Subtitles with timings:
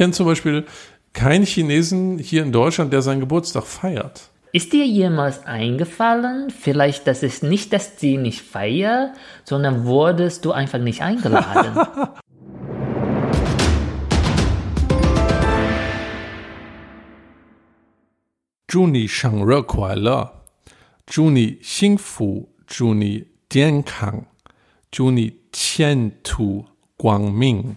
[0.00, 0.64] kenne zum Beispiel
[1.12, 4.30] keinen Chinesen hier in Deutschland, der seinen Geburtstag feiert.
[4.50, 9.10] Ist dir jemals eingefallen, vielleicht, dass es nicht dass sie nicht feiert,
[9.44, 11.86] sondern wurdest du einfach nicht eingeladen?
[18.70, 20.30] Juni Shang Re Kuai Le,
[21.10, 24.28] Juni Xing Fu, Juni Dian Kang,
[24.94, 26.64] Juni Qian Tu
[26.96, 27.76] Guangming.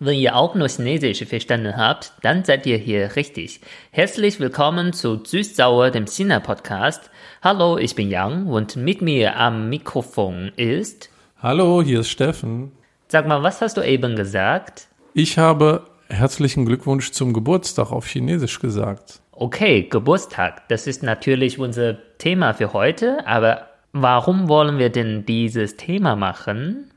[0.00, 3.60] Wenn ihr auch nur Chinesisch verstanden habt, dann seid ihr hier richtig.
[3.90, 7.10] Herzlich willkommen zu Süß-Sauer, dem China-Podcast.
[7.42, 11.10] Hallo, ich bin Yang und mit mir am Mikrofon ist...
[11.42, 12.70] Hallo, hier ist Steffen.
[13.08, 14.86] Sag mal, was hast du eben gesagt?
[15.14, 19.18] Ich habe herzlichen Glückwunsch zum Geburtstag auf Chinesisch gesagt.
[19.32, 25.76] Okay, Geburtstag, das ist natürlich unser Thema für heute, aber warum wollen wir denn dieses
[25.76, 26.88] Thema machen?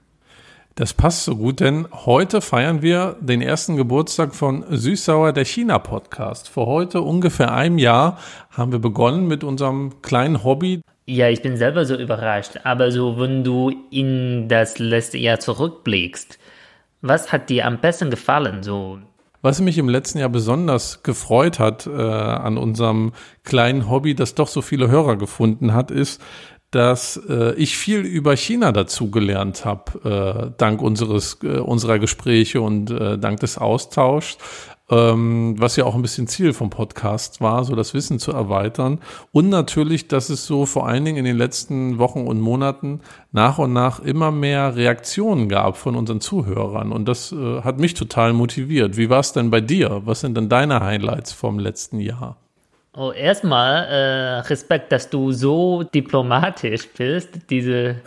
[0.75, 5.79] Das passt so gut, denn heute feiern wir den ersten Geburtstag von Süßsauer der China
[5.79, 6.47] Podcast.
[6.47, 8.17] Vor heute ungefähr einem Jahr
[8.51, 10.81] haben wir begonnen mit unserem kleinen Hobby.
[11.05, 16.39] Ja, ich bin selber so überrascht, aber so, wenn du in das letzte Jahr zurückblickst,
[17.01, 18.63] was hat dir am besten gefallen?
[18.63, 18.99] So,
[19.41, 23.11] Was mich im letzten Jahr besonders gefreut hat äh, an unserem
[23.43, 26.21] kleinen Hobby, das doch so viele Hörer gefunden hat, ist,
[26.71, 32.89] dass äh, ich viel über China dazugelernt habe, äh, dank unseres äh, unserer Gespräche und
[32.89, 34.37] äh, dank des Austauschs,
[34.89, 38.99] ähm, was ja auch ein bisschen Ziel vom Podcast war, so das Wissen zu erweitern
[39.33, 43.01] und natürlich, dass es so vor allen Dingen in den letzten Wochen und Monaten
[43.33, 47.95] nach und nach immer mehr Reaktionen gab von unseren Zuhörern und das äh, hat mich
[47.95, 48.95] total motiviert.
[48.95, 50.03] Wie war es denn bei dir?
[50.05, 52.40] Was sind denn deine Highlights vom letzten Jahr?
[52.93, 58.01] Oh, erstmal äh, Respekt, dass du so diplomatisch bist, diese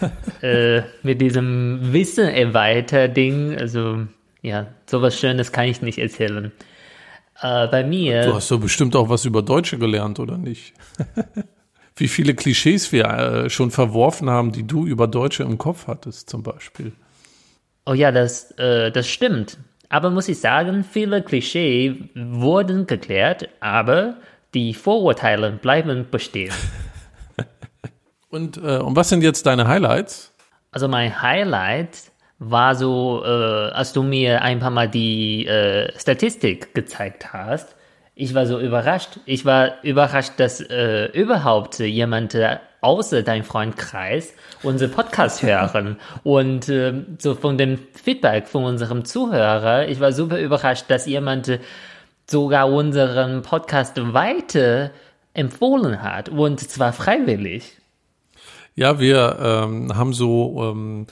[0.42, 4.06] äh, mit diesem Wissen erweiter Ding, also
[4.42, 6.52] ja, sowas Schönes kann ich nicht erzählen.
[7.40, 8.22] Äh, bei mir.
[8.22, 10.74] Du hast doch bestimmt auch was über Deutsche gelernt, oder nicht?
[11.96, 16.28] Wie viele Klischees wir äh, schon verworfen haben, die du über Deutsche im Kopf hattest,
[16.28, 16.92] zum Beispiel.
[17.86, 19.58] Oh ja, das, äh, das stimmt.
[19.94, 24.16] Aber muss ich sagen, viele Klischee wurden geklärt, aber
[24.52, 26.52] die Vorurteile bleiben bestehen.
[28.28, 30.34] Und, äh, und was sind jetzt deine Highlights?
[30.72, 32.10] Also mein Highlight
[32.40, 37.76] war so, äh, als du mir ein paar Mal die äh, Statistik gezeigt hast.
[38.16, 39.18] Ich war so überrascht.
[39.26, 45.98] Ich war überrascht, dass äh, überhaupt jemand äh, außer dein Freundkreis unsere Podcast hören.
[46.22, 51.48] Und äh, so von dem Feedback von unserem Zuhörer, ich war super überrascht, dass jemand
[51.48, 51.58] äh,
[52.30, 54.92] sogar unseren Podcast weiter
[55.32, 56.28] empfohlen hat.
[56.28, 57.78] Und zwar freiwillig.
[58.76, 61.06] Ja, wir ähm, haben so ähm,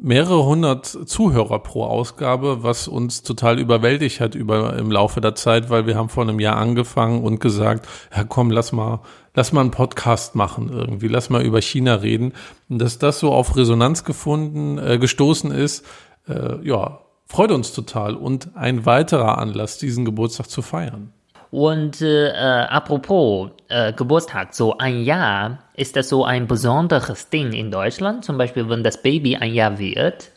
[0.00, 5.70] mehrere hundert Zuhörer pro Ausgabe, was uns total überwältigt hat über im Laufe der Zeit,
[5.70, 9.00] weil wir haben vor einem Jahr angefangen und gesagt, ja komm, lass mal,
[9.34, 12.32] lass mal einen Podcast machen irgendwie, lass mal über China reden.
[12.68, 15.84] Und dass das so auf Resonanz gefunden, äh, gestoßen ist,
[16.28, 21.12] äh, ja, freut uns total und ein weiterer Anlass, diesen Geburtstag zu feiern.
[21.50, 27.52] Und äh, äh, apropos äh, Geburtstag, so ein Jahr, ist das so ein besonderes Ding
[27.52, 28.24] in Deutschland?
[28.24, 30.30] Zum Beispiel, wenn das Baby ein Jahr wird?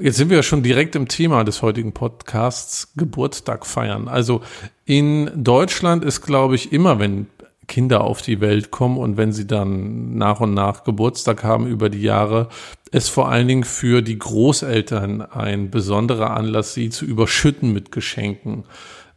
[0.00, 4.08] Jetzt sind wir schon direkt im Thema des heutigen Podcasts, Geburtstag feiern.
[4.08, 4.42] Also
[4.84, 7.28] in Deutschland ist, glaube ich, immer, wenn
[7.68, 11.90] Kinder auf die Welt kommen und wenn sie dann nach und nach Geburtstag haben über
[11.90, 12.48] die Jahre,
[12.90, 18.64] ist vor allen Dingen für die Großeltern ein besonderer Anlass, sie zu überschütten mit Geschenken.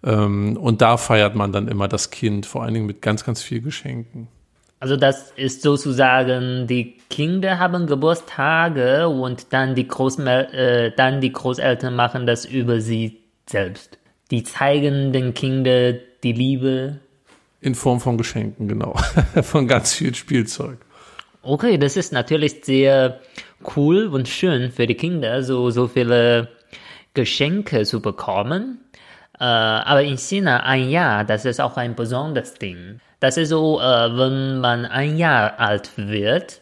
[0.03, 3.41] Ähm, und da feiert man dann immer das Kind, vor allen Dingen mit ganz, ganz
[3.41, 4.28] viel Geschenken.
[4.79, 11.31] Also das ist sozusagen, die Kinder haben Geburtstage und dann die, Großmel äh, dann die
[11.31, 14.00] Großeltern machen das über sie selbst.
[14.31, 17.00] Die zeigen den Kindern die Liebe.
[17.59, 18.95] In Form von Geschenken, genau.
[19.44, 20.79] von ganz viel Spielzeug.
[21.44, 23.19] Okay, das ist natürlich sehr
[23.75, 26.50] cool und schön für die Kinder, so, so viele
[27.13, 28.79] Geschenke zu bekommen.
[29.41, 33.00] Äh, aber in China ein Jahr, das ist auch ein besonderes Ding.
[33.19, 36.62] Das ist so, äh, wenn man ein Jahr alt wird,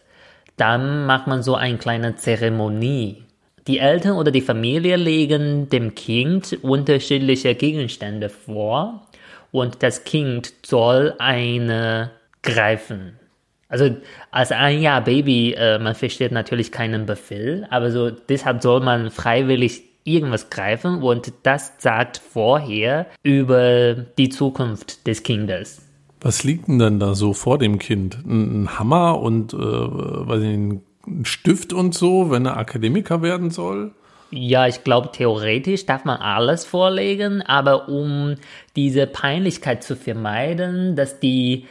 [0.56, 3.26] dann macht man so eine kleine Zeremonie.
[3.68, 9.08] Die Eltern oder die Familie legen dem Kind unterschiedliche Gegenstände vor
[9.52, 12.12] und das Kind soll eine
[12.44, 13.20] greifen.
[13.68, 13.98] Also
[14.32, 19.12] als ein Jahr Baby, äh, man versteht natürlich keinen Befehl, aber so deshalb soll man
[19.12, 25.82] freiwillig irgendwas greifen und das sagt vorher über die Zukunft des Kindes.
[26.22, 28.18] Was liegt denn dann da so vor dem Kind?
[28.26, 30.82] Ein, Hammer und äh, weiß ich, ein
[31.24, 33.92] Stift und so, wenn er Akademiker werden soll?
[34.32, 38.36] Ja, ich glaube, theoretisch darf man alles vorlegen, aber um
[38.76, 41.66] diese Peinlichkeit zu vermeiden, dass die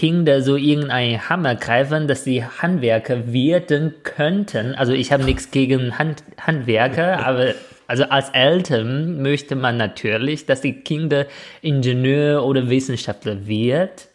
[0.00, 4.74] Kinder so irgendeinen Hammer greifen, dass sie Handwerker werden könnten.
[4.74, 7.52] Also ich habe nichts gegen Hand, Handwerker, aber
[7.86, 11.26] also als Eltern möchte man natürlich, dass die Kinder
[11.60, 14.08] Ingenieur oder Wissenschaftler wird.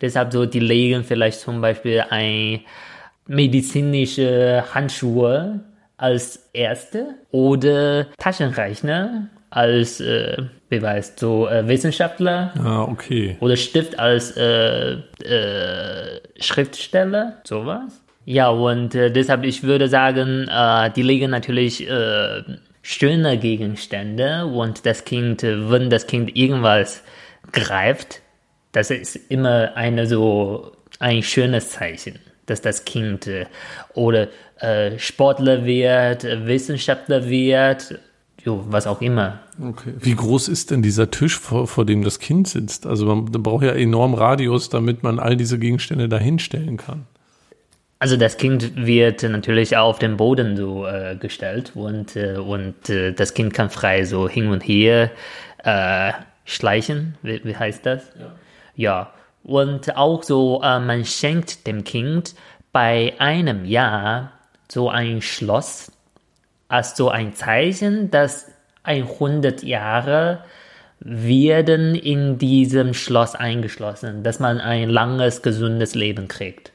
[0.00, 2.62] Deshalb so, die legen vielleicht zum Beispiel ein
[3.28, 5.60] medizinische Handschuhe
[5.98, 10.36] als erste oder Taschenrechner als äh,
[10.70, 12.54] Beweis, so äh, Wissenschaftler.
[12.58, 13.36] Ah, okay.
[13.40, 18.00] Oder Stift als äh, äh, Schriftsteller, sowas.
[18.24, 21.86] Ja, und äh, deshalb, ich würde sagen, äh, die legen natürlich
[22.84, 27.04] schöne Gegenstände und das Kind, wenn das Kind irgendwas
[27.52, 28.22] greift,
[28.72, 33.28] das ist immer eine so ein schönes Zeichen, dass das Kind
[33.94, 34.28] oder
[34.96, 37.98] Sportler wird, Wissenschaftler wird,
[38.44, 39.40] jo, was auch immer.
[39.60, 39.94] Okay.
[39.98, 42.86] Wie groß ist denn dieser Tisch, vor, vor dem das Kind sitzt?
[42.86, 47.06] Also man braucht ja enorm Radius, damit man all diese Gegenstände dahinstellen kann.
[47.98, 53.12] Also das Kind wird natürlich auf den Boden so äh, gestellt und, äh, und äh,
[53.12, 55.12] das Kind kann frei so hin und her
[55.62, 56.12] äh,
[56.44, 57.16] schleichen.
[57.22, 58.10] Wie, wie heißt das?
[58.18, 58.32] Ja.
[58.74, 59.12] ja.
[59.44, 62.34] Und auch so, äh, man schenkt dem Kind
[62.72, 64.32] bei einem Jahr
[64.68, 65.92] so ein Schloss
[66.72, 68.46] als so ein Zeichen, dass
[68.84, 70.42] 100 Jahre
[71.00, 76.72] werden in diesem Schloss eingeschlossen, dass man ein langes, gesundes Leben kriegt.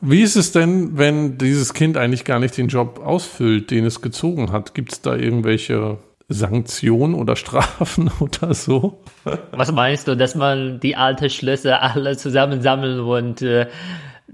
[0.00, 4.02] Wie ist es denn, wenn dieses Kind eigentlich gar nicht den Job ausfüllt, den es
[4.02, 4.74] gezogen hat?
[4.74, 5.98] Gibt es da irgendwelche
[6.28, 9.02] Sanktionen oder Strafen oder so?
[9.50, 13.66] Was meinst du, dass man die alten Schlösser alle zusammensammeln und äh,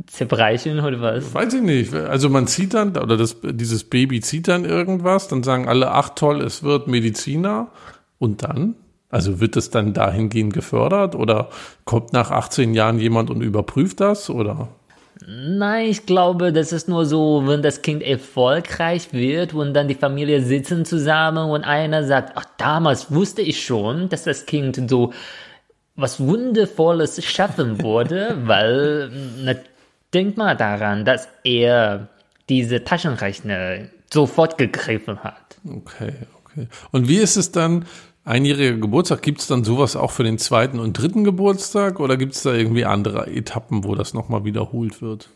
[0.06, 1.34] zerbrechen oder was?
[1.34, 1.94] Weiß ich nicht.
[1.94, 6.10] Also man zieht dann, oder das, dieses Baby zieht dann irgendwas, dann sagen alle, ach
[6.10, 7.68] toll, es wird Mediziner.
[8.18, 8.74] Und dann?
[9.08, 11.48] Also wird es dann dahingehend gefördert oder
[11.84, 14.68] kommt nach 18 Jahren jemand und überprüft das oder?
[15.26, 19.94] Nein, ich glaube, das ist nur so, wenn das Kind erfolgreich wird und dann die
[19.94, 25.12] Familie sitzen zusammen und einer sagt, ach, damals wusste ich schon, dass das Kind so
[25.96, 29.10] was Wundervolles schaffen würde, weil
[29.44, 29.54] na,
[30.12, 32.08] denk mal daran, dass er
[32.48, 35.58] diese Taschenrechner sofort gegriffen hat.
[35.68, 36.14] Okay,
[36.44, 36.68] okay.
[36.90, 37.86] Und wie ist es dann,
[38.24, 42.34] einjähriger Geburtstag, gibt es dann sowas auch für den zweiten und dritten Geburtstag oder gibt
[42.34, 45.28] es da irgendwie andere Etappen, wo das nochmal wiederholt wird?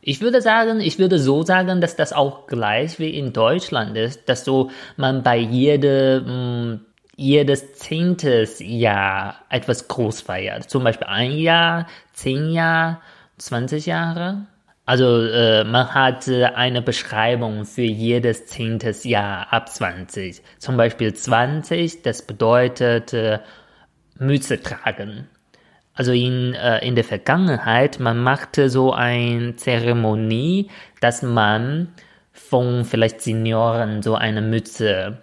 [0.00, 4.28] Ich würde sagen, ich würde so sagen, dass das auch gleich wie in Deutschland ist,
[4.28, 6.80] dass so man bei jedem
[7.16, 10.68] jedes zehntes Jahr etwas groß feiert.
[10.68, 12.98] Zum Beispiel ein Jahr, zehn Jahre,
[13.44, 14.46] 20 Jahre.
[14.86, 20.42] Also äh, man hat äh, eine Beschreibung für jedes zehntes Jahr ab 20.
[20.58, 23.38] Zum Beispiel 20, das bedeutet äh,
[24.18, 25.28] Mütze tragen.
[25.94, 30.70] Also in, äh, in der Vergangenheit, man machte so eine Zeremonie,
[31.00, 31.92] dass man
[32.32, 35.18] von vielleicht Senioren so eine Mütze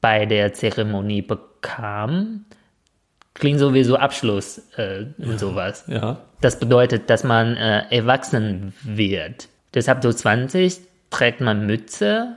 [0.00, 2.46] bei der Zeremonie bekam
[3.34, 5.84] klingt sowieso Abschluss äh, und ja, sowas.
[5.88, 6.20] Ja.
[6.40, 9.48] Das bedeutet, dass man äh, erwachsen wird.
[9.74, 12.36] Deshalb so 20 trägt man Mütze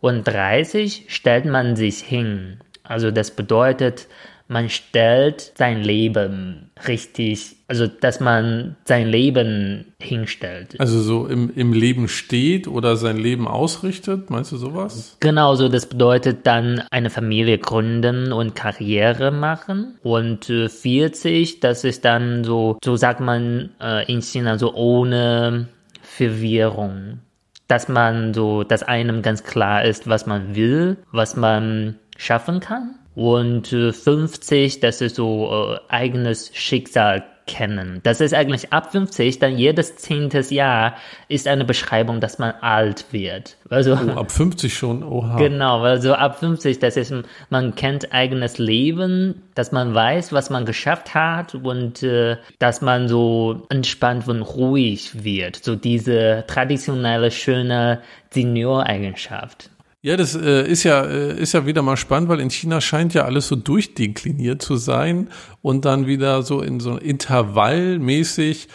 [0.00, 2.60] und 30 stellt man sich hin.
[2.82, 4.08] Also das bedeutet,
[4.50, 10.74] man stellt sein Leben richtig, also dass man sein Leben hinstellt.
[10.80, 15.16] Also so im, im Leben steht oder sein Leben ausrichtet, meinst du sowas?
[15.20, 19.98] Genau, so das bedeutet dann eine Familie gründen und Karriere machen.
[20.02, 25.68] Und äh, 40, das ist dann so, so sagt man äh, in China so ohne
[26.02, 27.20] Verwirrung.
[27.68, 32.96] Dass man so, dass einem ganz klar ist, was man will, was man schaffen kann
[33.14, 38.00] und äh, 50, das ist so äh, eigenes Schicksal kennen.
[38.04, 40.94] Das ist eigentlich ab 50, dann jedes zehntes Jahr
[41.28, 43.56] ist eine Beschreibung, dass man alt wird.
[43.68, 45.36] Also oh, ab 50 schon, oha.
[45.36, 47.12] Genau, also ab 50, das ist,
[47.50, 53.08] man kennt eigenes Leben, dass man weiß, was man geschafft hat und äh, dass man
[53.08, 55.56] so entspannt und ruhig wird.
[55.56, 58.00] So diese traditionelle, schöne
[58.30, 59.70] Senior-Eigenschaft.
[60.02, 63.12] Ja, das äh, ist ja äh, ist ja wieder mal spannend, weil in China scheint
[63.12, 65.28] ja alles so durchdekliniert zu sein
[65.60, 68.68] und dann wieder so in so intervallmäßig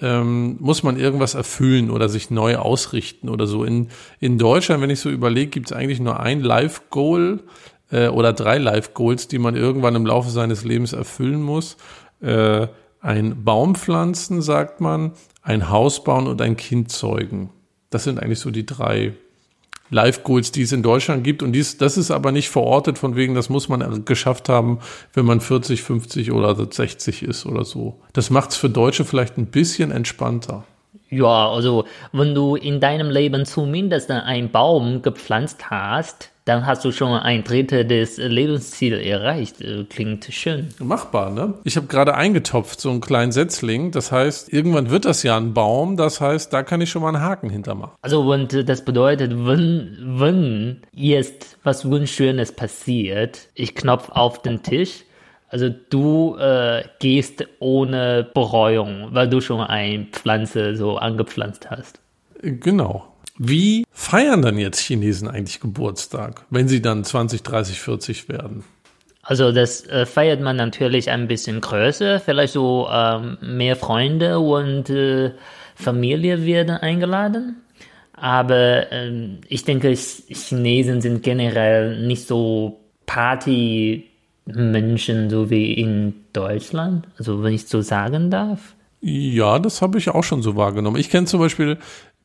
[0.00, 3.64] ähm, muss man irgendwas erfüllen oder sich neu ausrichten oder so.
[3.64, 3.88] In
[4.20, 7.40] in Deutschland, wenn ich so überlege, gibt es eigentlich nur ein Life Goal
[7.90, 11.78] äh, oder drei Life Goals, die man irgendwann im Laufe seines Lebens erfüllen muss.
[12.20, 12.68] Äh,
[13.00, 17.48] ein Baum pflanzen, sagt man, ein Haus bauen und ein Kind zeugen.
[17.88, 19.14] Das sind eigentlich so die drei
[19.90, 21.42] Live-Goals, die es in Deutschland gibt.
[21.42, 24.80] Und dies, das ist aber nicht verortet, von wegen, das muss man geschafft haben,
[25.14, 28.00] wenn man 40, 50 oder 60 ist oder so.
[28.12, 30.64] Das macht es für Deutsche vielleicht ein bisschen entspannter.
[31.10, 36.92] Ja, also wenn du in deinem Leben zumindest einen Baum gepflanzt hast, dann hast du
[36.92, 39.60] schon ein Drittel des Lebensziels erreicht.
[39.60, 40.68] Äh, klingt schön.
[40.78, 41.54] Machbar, ne?
[41.64, 43.90] Ich habe gerade eingetopft, so einen kleinen Setzling.
[43.90, 45.98] Das heißt, irgendwann wird das ja ein Baum.
[45.98, 47.92] Das heißt, da kann ich schon mal einen Haken hintermachen.
[48.00, 55.04] Also, und das bedeutet, wenn, wenn jetzt was Wunschschönes passiert, ich knopf auf den Tisch,
[55.50, 62.00] also du äh, gehst ohne Bereuung, weil du schon eine Pflanze so angepflanzt hast.
[62.42, 63.06] Genau.
[63.38, 68.64] Wie feiern dann jetzt Chinesen eigentlich Geburtstag, wenn sie dann 20, 30, 40 werden?
[69.22, 74.90] Also das äh, feiert man natürlich ein bisschen größer, vielleicht so ähm, mehr Freunde und
[74.90, 75.32] äh,
[75.74, 77.56] Familie werden eingeladen.
[78.14, 87.40] Aber ähm, ich denke, Chinesen sind generell nicht so Party-Menschen, so wie in Deutschland, also
[87.42, 88.74] wenn ich so sagen darf.
[89.00, 90.96] Ja, das habe ich auch schon so wahrgenommen.
[90.96, 91.78] Ich kenne zum Beispiel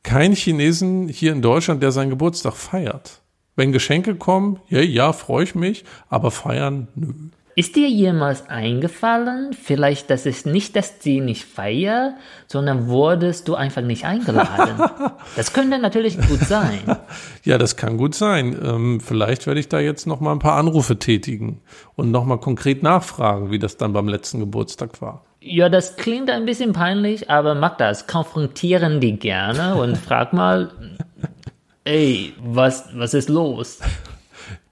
[0.04, 3.22] keinen Chinesen hier in Deutschland, der seinen Geburtstag feiert.
[3.56, 7.12] Wenn Geschenke kommen, ja, ja, freue ich mich, aber feiern, nö.
[7.56, 12.16] Ist dir jemals eingefallen, vielleicht, dass es nicht, dass sie nicht feiern,
[12.48, 14.90] sondern wurdest du einfach nicht eingeladen?
[15.36, 16.80] das könnte natürlich gut sein.
[17.44, 18.58] ja, das kann gut sein.
[18.60, 21.60] Ähm, vielleicht werde ich da jetzt noch mal ein paar Anrufe tätigen
[21.94, 25.24] und noch mal konkret nachfragen, wie das dann beim letzten Geburtstag war.
[25.46, 28.06] Ja, das klingt ein bisschen peinlich, aber mach das.
[28.06, 30.70] Konfrontieren die gerne und frag mal,
[31.84, 33.78] ey, was, was ist los?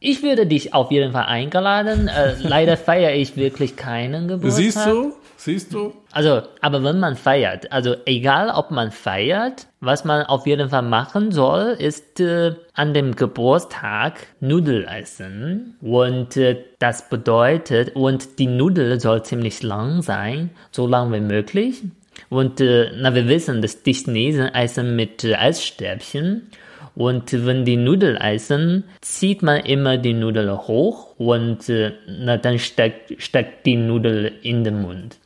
[0.01, 2.09] Ich würde dich auf jeden Fall eingeladen.
[2.09, 4.63] Äh, leider feiere ich wirklich keinen Geburtstag.
[4.63, 5.13] Siehst du?
[5.37, 5.93] Siehst du?
[6.13, 10.83] Also, aber wenn man feiert, also egal ob man feiert, was man auf jeden Fall
[10.83, 15.77] machen soll, ist äh, an dem Geburtstag Nudel essen.
[15.81, 21.83] Und äh, das bedeutet, und die Nudel soll ziemlich lang sein, so lang wie möglich.
[22.29, 26.51] Und äh, na, wir wissen, dass die Chinesen essen mit äh, Eisstäbchen.
[26.95, 32.59] Und wenn die Nudel essen, zieht man immer die Nudel hoch und äh, na, dann
[32.59, 35.17] steckt, steckt die Nudel in den Mund.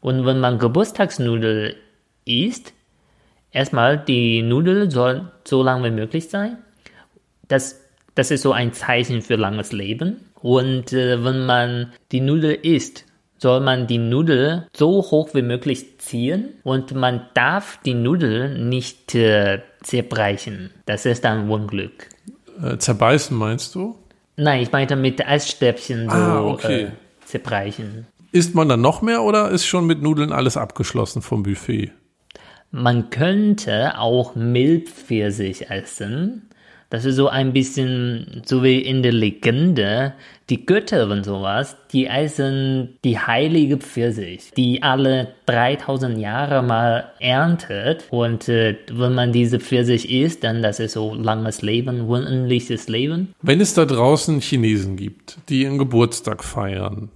[0.00, 1.76] Und wenn man Geburtstagsnudel
[2.24, 2.72] isst,
[3.52, 6.58] erstmal die Nudel soll so lang wie möglich sein.
[7.48, 7.80] Das,
[8.14, 10.30] das ist so ein Zeichen für langes Leben.
[10.40, 13.04] Und äh, wenn man die Nudel isst,
[13.38, 19.14] soll man die Nudel so hoch wie möglich ziehen und man darf die Nudel nicht
[19.14, 20.70] äh, zerbrechen.
[20.84, 22.08] Das ist ein Unglück.
[22.62, 23.96] Äh, zerbeißen meinst du?
[24.36, 26.82] Nein, ich meinte mit Eisstäbchen so ah, okay.
[26.82, 26.88] äh,
[27.24, 28.06] zerbrechen.
[28.32, 31.90] Isst man dann noch mehr oder ist schon mit Nudeln alles abgeschlossen vom Buffet?
[32.70, 36.46] Man könnte auch Milchpfirsich essen.
[36.90, 40.12] Das ist so ein bisschen so wie in der Legende.
[40.48, 48.06] Die Götter und sowas, die essen die heilige Pfirsich, die alle 3000 Jahre mal erntet.
[48.10, 53.34] Und äh, wenn man diese Pfirsich isst, dann das ist so langes Leben, unendliches Leben.
[53.42, 57.10] Wenn es da draußen Chinesen gibt, die ihren Geburtstag feiern,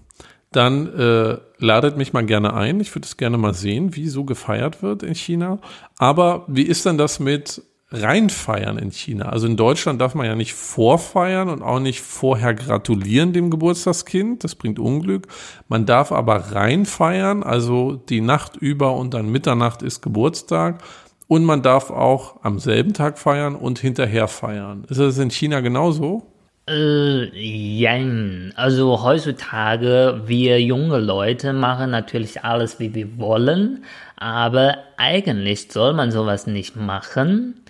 [0.56, 2.80] dann äh, ladet mich mal gerne ein.
[2.80, 5.58] Ich würde es gerne mal sehen, wie so gefeiert wird in China.
[5.98, 9.30] Aber wie ist denn das mit reinfeiern in China?
[9.30, 14.44] Also in Deutschland darf man ja nicht vorfeiern und auch nicht vorher gratulieren dem Geburtstagskind.
[14.44, 15.26] Das bringt Unglück.
[15.68, 20.82] Man darf aber reinfeiern, also die Nacht über und dann Mitternacht ist Geburtstag.
[21.26, 24.84] Und man darf auch am selben Tag feiern und hinterher feiern.
[24.88, 26.33] Ist das in China genauso?
[26.66, 28.52] Äh, jein.
[28.56, 33.84] Also heutzutage, wir junge Leute machen natürlich alles, wie wir wollen,
[34.16, 37.60] aber eigentlich soll man sowas nicht machen.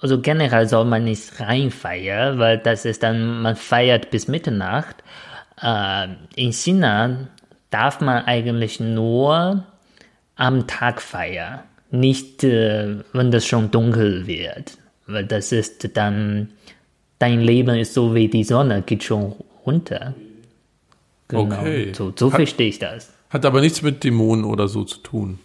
[0.00, 4.96] Also generell soll man nicht reinfeiern, weil das ist dann, man feiert bis Mitternacht.
[5.62, 7.28] Äh, in China
[7.70, 9.64] darf man eigentlich nur
[10.34, 11.60] am Tag feiern,
[11.92, 16.50] nicht äh, wenn das schon dunkel wird, weil das ist dann
[17.18, 20.14] dein Leben ist so wie die Sonne, geht schon runter.
[21.28, 21.58] Genau.
[21.58, 21.92] Okay.
[21.94, 23.12] So, so hat, verstehe ich das.
[23.30, 25.38] Hat aber nichts mit Dämonen oder so zu tun.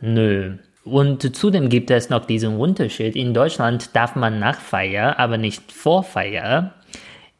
[0.00, 0.54] Nö.
[0.84, 3.14] Und zudem gibt es noch diesen Unterschied.
[3.14, 6.74] In Deutschland darf man nach Feier, aber nicht vor Feier.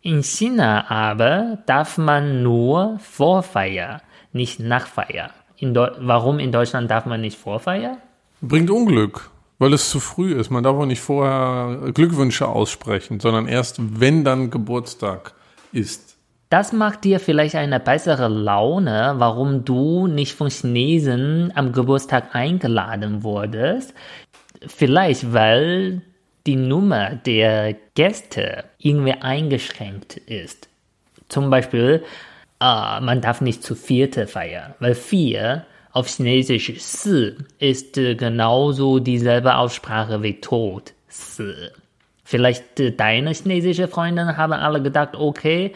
[0.01, 4.01] In China aber darf man nur vor Feier,
[4.33, 5.31] nicht nach Feier.
[5.57, 7.99] In Warum in Deutschland darf man nicht vor Feier?
[8.41, 9.31] Bringt Unglück.
[9.63, 10.51] Weil es zu früh ist.
[10.51, 15.35] Man darf auch nicht vorher Glückwünsche aussprechen, sondern erst, wenn dann Geburtstag
[15.71, 16.17] ist.
[16.51, 23.23] Das macht dir vielleicht eine bessere Laune, warum du nicht von Chinesen am Geburtstag eingeladen
[23.23, 23.95] wurdest.
[24.67, 26.03] Vielleicht, weil
[26.45, 30.69] die Nummer der Gäste irgendwie eingeschränkt ist.
[31.29, 32.03] Zum Beispiel,
[32.61, 38.99] äh, man darf nicht zu vierte feiern, weil vier auf Chinesisch Si ist äh, genauso
[38.99, 40.95] dieselbe Aussprache wie Tod.
[41.09, 41.53] Si.
[42.25, 45.73] Vielleicht äh, deine chinesische Freundinnen haben alle gedacht, okay,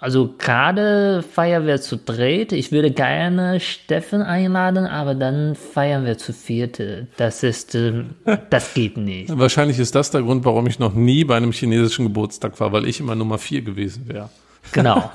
[0.00, 2.52] also gerade feiern wir zu dritt.
[2.52, 7.08] Ich würde gerne Steffen einladen, aber dann feiern wir zu vierte.
[7.18, 8.04] Das ist, äh,
[8.50, 9.36] das geht nicht.
[9.36, 12.86] Wahrscheinlich ist das der Grund, warum ich noch nie bei einem chinesischen Geburtstag war, weil
[12.86, 14.30] ich immer Nummer vier gewesen wäre.
[14.72, 15.10] Genau.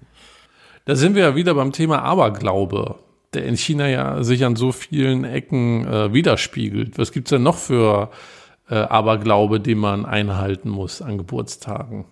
[0.84, 2.96] da sind wir ja wieder beim Thema Aberglaube,
[3.34, 6.98] der in China ja sich an so vielen Ecken äh, widerspiegelt.
[6.98, 8.10] Was gibt's denn noch für
[8.70, 12.06] äh, Aberglaube, den man einhalten muss an Geburtstagen?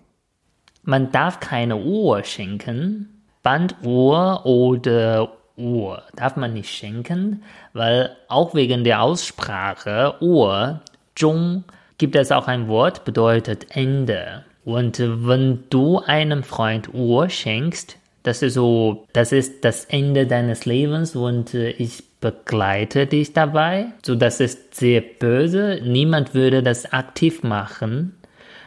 [0.83, 3.09] Man darf keine Uhr schenken.
[3.41, 10.81] Banduhr oder Uhr darf man nicht schenken, weil auch wegen der Aussprache Uhr,
[11.15, 11.63] Zhong,
[11.97, 14.45] gibt es auch ein Wort, bedeutet Ende.
[14.65, 20.65] Und wenn du einem Freund Uhr schenkst, das ist so, das ist das Ende deines
[20.65, 23.87] Lebens und ich begleite dich dabei.
[24.05, 25.81] So, das ist sehr böse.
[25.83, 28.15] Niemand würde das aktiv machen.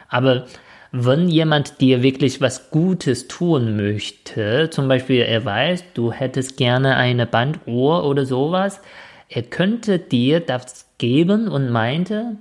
[0.09, 0.45] Aber
[0.91, 6.95] wenn jemand dir wirklich was Gutes tun möchte, zum Beispiel er weiß, du hättest gerne
[6.95, 8.79] eine Banduhr oder sowas,
[9.27, 12.37] er könnte dir das geben und meinte,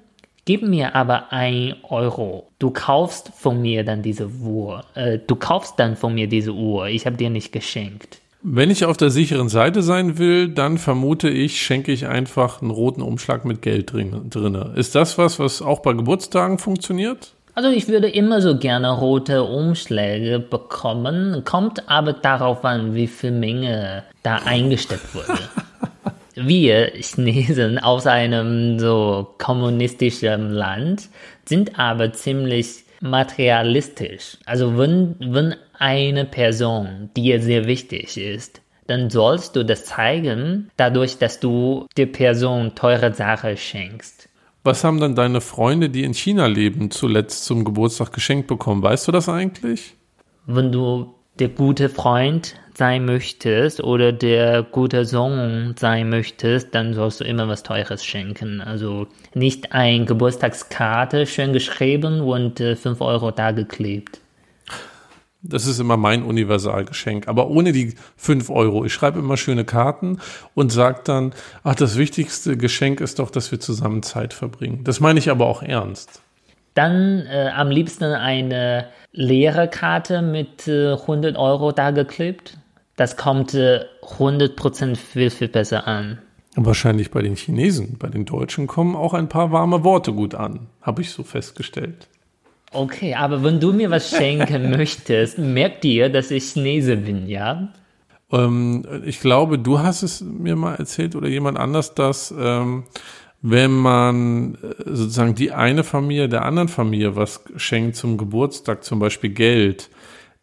[0.46, 2.48] gib mir aber ein Euro.
[2.58, 4.84] Du kaufst von mir dann diese Uhr.
[4.94, 6.86] Äh, du kaufst dann von mir diese Uhr.
[6.86, 8.20] Ich habe dir nicht geschenkt.
[8.42, 12.70] Wenn ich auf der sicheren Seite sein will, dann vermute ich, schenke ich einfach einen
[12.70, 14.30] roten Umschlag mit Geld drin.
[14.30, 14.72] drinne.
[14.76, 17.32] Ist das was, was auch bei Geburtstagen funktioniert?
[17.54, 23.32] Also ich würde immer so gerne rote Umschläge bekommen, kommt aber darauf an, wie viel
[23.32, 25.38] Menge da eingesteckt wurde.
[26.36, 31.08] Wir Chinesen aus einem so kommunistischen Land
[31.46, 34.36] sind aber ziemlich materialistisch.
[34.44, 41.16] Also wenn, wenn eine Person dir sehr wichtig ist, dann sollst du das zeigen, dadurch,
[41.18, 44.28] dass du der Person teure Sachen schenkst.
[44.62, 48.82] Was haben dann deine Freunde, die in China leben, zuletzt zum Geburtstag geschenkt bekommen?
[48.82, 49.94] Weißt du das eigentlich?
[50.46, 57.20] Wenn du der gute Freund sein möchtest oder der gute Sohn sein möchtest, dann sollst
[57.20, 58.60] du immer was Teures schenken.
[58.60, 64.20] Also nicht ein Geburtstagskarte schön geschrieben und äh, 5 Euro da geklebt.
[65.48, 67.28] Das ist immer mein Universalgeschenk.
[67.28, 68.84] Aber ohne die fünf Euro.
[68.84, 70.18] Ich schreibe immer schöne Karten
[70.54, 74.82] und sage dann, ach, das wichtigste Geschenk ist doch, dass wir zusammen Zeit verbringen.
[74.84, 76.20] Das meine ich aber auch ernst.
[76.74, 82.58] Dann äh, am liebsten eine leere Karte mit äh, 100 Euro da geklebt.
[82.94, 86.18] Das kommt äh, 100% viel, viel besser an.
[86.54, 87.96] Wahrscheinlich bei den Chinesen.
[87.98, 92.08] Bei den Deutschen kommen auch ein paar warme Worte gut an, habe ich so festgestellt.
[92.72, 97.68] Okay, aber wenn du mir was schenken möchtest, merk dir, dass ich Chinese bin, ja?
[98.32, 102.84] Ähm, ich glaube, du hast es mir mal erzählt oder jemand anders, dass ähm,
[103.42, 108.98] wenn man äh, sozusagen die eine Familie der anderen Familie was schenkt zum Geburtstag, zum
[108.98, 109.90] Beispiel Geld,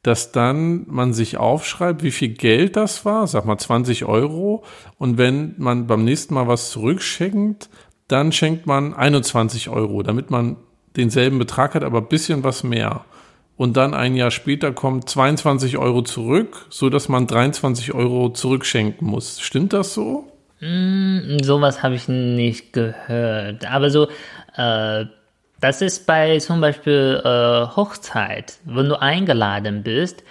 [0.04, 4.64] dass dann man sich aufschreibt, wie viel Geld das war, sag mal 20 Euro,
[4.98, 7.70] und wenn man beim nächsten Mal was zurückschenkt,
[8.08, 10.58] dann schenkt man 21 Euro, damit man
[10.98, 13.06] denselben Betrag hat, aber ein bisschen was mehr.
[13.56, 19.08] Und dann ein Jahr später kommt 22 Euro zurück, so dass man 23 Euro zurückschenken
[19.08, 19.40] muss.
[19.40, 20.33] Stimmt das so?
[20.64, 23.66] Mm, sowas habe ich nicht gehört.
[23.70, 24.08] Aber so,
[24.56, 25.06] äh,
[25.60, 30.24] das ist bei zum Beispiel äh, Hochzeit, wenn du eingeladen bist,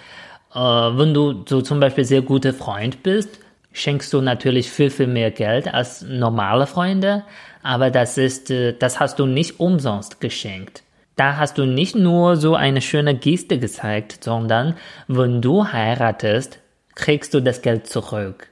[0.53, 3.39] äh, wenn du so zum Beispiel sehr guter Freund bist,
[3.71, 7.23] schenkst du natürlich viel, viel mehr Geld als normale Freunde
[7.63, 10.83] aber das ist, äh, das hast du nicht umsonst geschenkt.
[11.15, 14.75] Da hast du nicht nur so eine schöne Geste gezeigt, sondern
[15.07, 16.59] wenn du heiratest,
[16.95, 18.49] kriegst du das Geld zurück.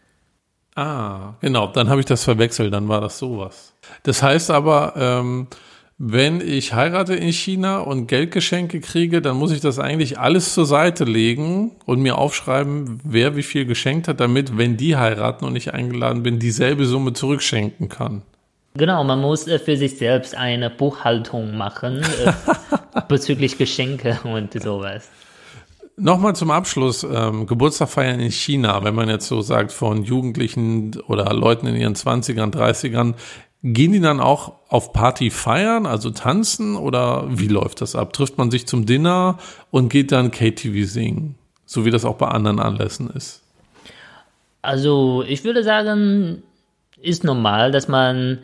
[0.76, 3.74] Ah, genau, dann habe ich das verwechselt, dann war das sowas.
[4.04, 5.48] Das heißt aber, ähm,
[5.98, 10.66] wenn ich heirate in China und Geldgeschenke kriege, dann muss ich das eigentlich alles zur
[10.66, 15.56] Seite legen und mir aufschreiben, wer wie viel geschenkt hat, damit, wenn die heiraten und
[15.56, 18.24] ich eingeladen bin, dieselbe Summe zurückschenken kann.
[18.74, 22.32] Genau, man muss äh, für sich selbst eine Buchhaltung machen äh,
[23.08, 25.10] bezüglich Geschenke und sowas.
[26.02, 31.00] Nochmal zum Abschluss, ähm, Geburtstag feiern in China, wenn man jetzt so sagt, von Jugendlichen
[31.08, 33.14] oder Leuten in ihren 20ern, 30ern,
[33.62, 38.14] gehen die dann auch auf Party feiern, also tanzen oder wie läuft das ab?
[38.14, 39.38] Trifft man sich zum Dinner
[39.70, 41.36] und geht dann KTV singen,
[41.68, 43.44] so wie das auch bei anderen Anlässen ist?
[44.64, 46.42] Also ich würde sagen,
[47.00, 48.40] ist normal, dass man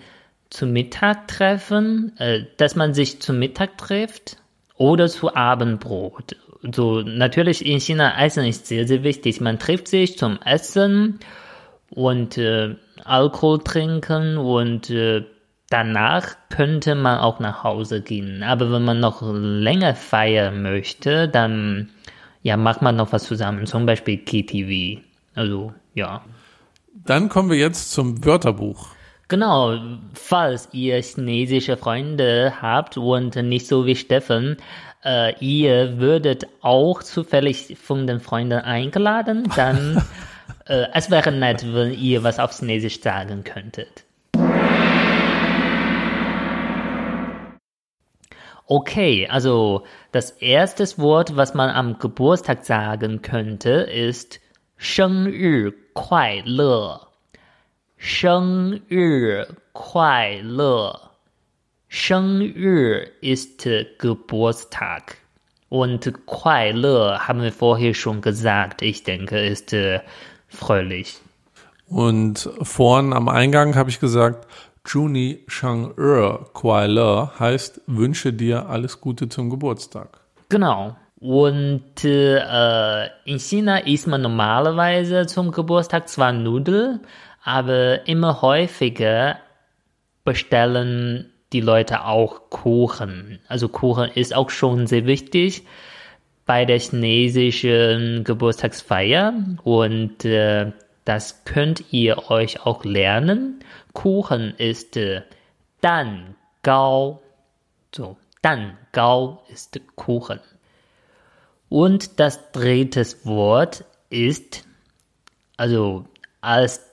[0.52, 4.38] zu Mittag treffen, äh, dass man sich zu Mittag trifft
[4.76, 6.36] oder zu Abendbrot.
[6.74, 9.42] So, natürlich in China Essen ist sehr, sehr wichtig.
[9.42, 11.20] Man trifft sich zum Essen
[11.90, 15.24] und äh, Alkohol trinken und äh,
[15.70, 18.44] danach könnte man auch nach Hause gehen.
[18.44, 21.90] Aber wenn man noch länger feiern möchte, dann
[22.44, 25.02] ja, macht man noch was zusammen, zum Beispiel KTV.
[25.36, 26.24] Also, ja.
[27.06, 28.90] Dann kommen wir jetzt zum Wörterbuch.
[29.30, 29.78] Genau,
[30.14, 34.56] falls ihr chinesische Freunde habt und nicht so wie Steffen,
[35.05, 40.03] äh, ihr würdet auch zufällig von den Freunden eingeladen, dann
[40.67, 44.05] äh, es wäre nett, wenn ihr was auf Chinesisch sagen könntet.
[48.67, 54.41] Okay, also das erste Wort, was man am Geburtstag sagen könnte, ist
[54.79, 57.09] 生日快乐。
[57.97, 61.06] 生日快乐。
[61.98, 65.18] Shengri ist Geburtstag.
[65.68, 68.84] Und Kuaile haben wir vorher schon gesagt.
[68.84, 69.76] Ich denke, ist
[70.48, 71.20] fröhlich.
[71.88, 74.48] Und vorn am Eingang habe ich gesagt,
[74.86, 80.22] Juni Shang'er Kuaile heißt, wünsche dir alles Gute zum Geburtstag.
[80.50, 80.96] Genau.
[81.20, 87.00] Und äh, in China isst man normalerweise zum Geburtstag zwar Nudeln,
[87.44, 89.40] aber immer häufiger
[90.24, 93.40] bestellen die Leute auch Kuchen.
[93.48, 95.64] Also Kuchen ist auch schon sehr wichtig
[96.46, 99.34] bei der chinesischen Geburtstagsfeier
[99.64, 100.72] und äh,
[101.06, 103.60] das könnt ihr euch auch lernen.
[103.94, 105.22] Kuchen ist äh,
[105.82, 107.22] Dan Gao.
[107.96, 110.40] So, Dan Gao ist Kuchen.
[111.70, 114.66] Und das dritte Wort ist,
[115.58, 116.06] also
[116.42, 116.87] als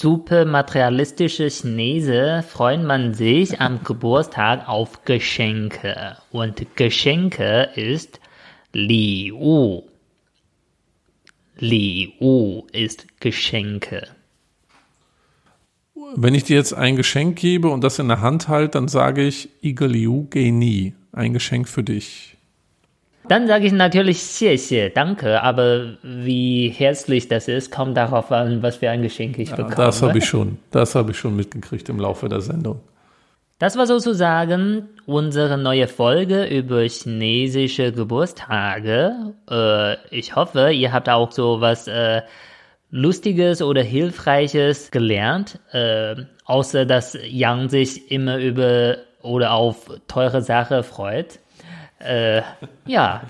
[0.00, 6.16] super materialistische Chinese freut man sich am Geburtstag auf Geschenke.
[6.30, 8.20] Und Geschenke ist
[8.72, 9.82] Li Wu.
[11.58, 14.06] Li Wu ist Geschenke.
[16.14, 19.26] Wenn ich dir jetzt ein Geschenk gebe und das in der Hand halte, dann sage
[19.26, 22.37] ich Igeliu Geni, ein Geschenk für dich.
[23.28, 28.76] Dann sage ich natürlich 谢谢, danke, aber wie herzlich das ist, kommt darauf an, was
[28.76, 29.76] für ein Geschenk ich ja, bekomme.
[29.76, 32.80] Das habe ich schon, das habe ich schon mitgekriegt im Laufe der Sendung.
[33.58, 39.34] Das war sozusagen unsere neue Folge über chinesische Geburtstage.
[39.50, 42.22] Äh, ich hoffe, ihr habt auch so was äh,
[42.90, 46.14] Lustiges oder Hilfreiches gelernt, äh,
[46.44, 51.40] außer dass Yang sich immer über oder auf teure Sache freut.
[51.98, 52.42] Äh,
[52.86, 53.22] ja.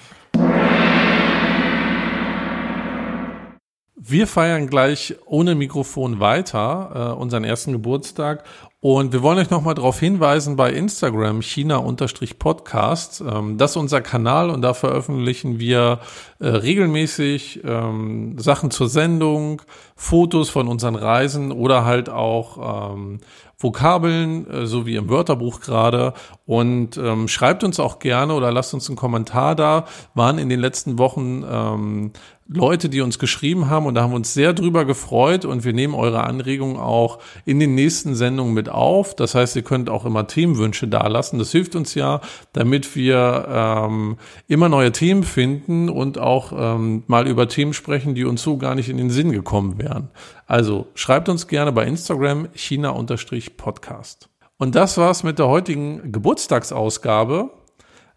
[4.00, 8.44] Wir feiern gleich ohne Mikrofon weiter, äh, unseren ersten Geburtstag.
[8.80, 13.20] Und wir wollen euch nochmal darauf hinweisen bei Instagram China-Podcast.
[13.28, 15.98] Ähm, das ist unser Kanal und da veröffentlichen wir
[16.40, 19.62] äh, regelmäßig ähm, Sachen zur Sendung,
[19.96, 23.18] Fotos von unseren Reisen oder halt auch ähm,
[23.56, 26.14] Vokabeln, äh, so wie im Wörterbuch gerade.
[26.46, 29.86] Und ähm, schreibt uns auch gerne oder lasst uns einen Kommentar da.
[30.14, 32.12] Waren in den letzten Wochen ähm,
[32.50, 35.74] Leute, die uns geschrieben haben und da haben wir uns sehr drüber gefreut und wir
[35.74, 39.14] nehmen eure Anregungen auch in den nächsten Sendungen mit auf.
[39.14, 41.38] Das heißt, ihr könnt auch immer Themenwünsche dalassen.
[41.38, 42.22] Das hilft uns ja,
[42.54, 48.24] damit wir ähm, immer neue Themen finden und auch ähm, mal über Themen sprechen, die
[48.24, 50.10] uns so gar nicht in den Sinn gekommen wären.
[50.46, 54.28] Also schreibt uns gerne bei Instagram China-Podcast.
[54.58, 57.50] Und das war's mit der heutigen Geburtstagsausgabe.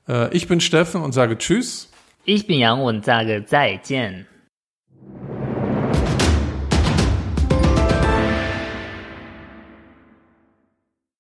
[0.08, 1.92] Äh, ich bin Steffen und sage Tschüss.
[2.26, 4.28] Ich bin Yang und sage 再见。